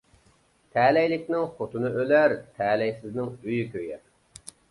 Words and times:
تەلەيلىكنىڭ 0.75 1.43
خوتۇنى 1.59 1.91
ئۆلەر، 1.99 2.35
تەلەيسىزنىڭ 2.57 3.31
ئۆيى 3.35 3.69
كۆيەر. 3.77 4.03